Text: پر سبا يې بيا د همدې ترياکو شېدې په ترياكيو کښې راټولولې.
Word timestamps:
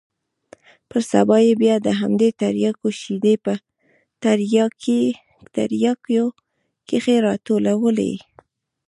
پر 0.89 0.99
سبا 1.11 1.37
يې 1.45 1.53
بيا 1.61 1.75
د 1.81 1.87
همدې 2.01 2.29
ترياکو 2.41 2.87
شېدې 2.99 3.33
په 3.45 3.53
ترياكيو 5.55 6.25
کښې 6.87 7.15
راټولولې. 7.27 8.13